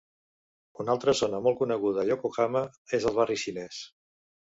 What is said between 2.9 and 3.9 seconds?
és el barri xinès.